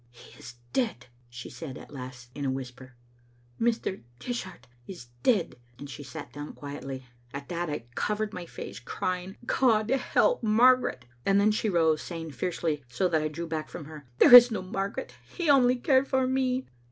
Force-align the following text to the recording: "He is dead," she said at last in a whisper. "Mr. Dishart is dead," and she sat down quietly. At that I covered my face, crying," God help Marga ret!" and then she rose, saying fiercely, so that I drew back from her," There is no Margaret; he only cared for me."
"He 0.09 0.39
is 0.39 0.55
dead," 0.73 1.05
she 1.29 1.47
said 1.51 1.77
at 1.77 1.93
last 1.93 2.31
in 2.33 2.43
a 2.43 2.49
whisper. 2.49 2.95
"Mr. 3.59 4.01
Dishart 4.17 4.65
is 4.87 5.09
dead," 5.21 5.57
and 5.77 5.87
she 5.87 6.01
sat 6.01 6.33
down 6.33 6.53
quietly. 6.53 7.05
At 7.35 7.49
that 7.49 7.69
I 7.69 7.85
covered 7.93 8.33
my 8.33 8.47
face, 8.47 8.79
crying," 8.79 9.37
God 9.59 9.91
help 9.91 10.41
Marga 10.41 10.81
ret!" 10.81 11.05
and 11.23 11.39
then 11.39 11.51
she 11.51 11.69
rose, 11.69 12.01
saying 12.01 12.31
fiercely, 12.31 12.83
so 12.89 13.07
that 13.09 13.21
I 13.21 13.27
drew 13.27 13.45
back 13.45 13.69
from 13.69 13.85
her," 13.85 14.07
There 14.17 14.33
is 14.33 14.49
no 14.49 14.63
Margaret; 14.63 15.13
he 15.35 15.51
only 15.51 15.75
cared 15.75 16.07
for 16.07 16.25
me." 16.25 16.65